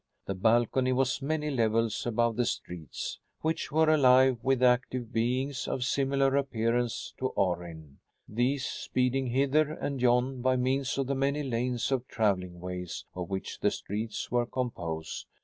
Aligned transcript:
The 0.25 0.33
balcony 0.33 0.93
was 0.93 1.21
many 1.21 1.51
levels 1.51 2.07
above 2.07 2.35
the 2.35 2.47
streets, 2.47 3.19
which 3.41 3.71
were 3.71 3.87
alive 3.87 4.39
with 4.41 4.63
active 4.63 5.13
beings 5.13 5.67
of 5.67 5.83
similar 5.83 6.35
appearance 6.37 7.13
to 7.19 7.27
Orrin, 7.35 7.99
these 8.27 8.65
speeding 8.65 9.27
hither 9.27 9.73
and 9.73 10.01
yon 10.01 10.41
by 10.41 10.55
means 10.55 10.97
of 10.97 11.05
the 11.05 11.13
many 11.13 11.43
lanes 11.43 11.91
of 11.91 12.07
traveling 12.07 12.59
ways 12.59 13.05
of 13.13 13.29
which 13.29 13.59
the 13.59 13.69
streets 13.69 14.31
were 14.31 14.47
composed. 14.47 15.27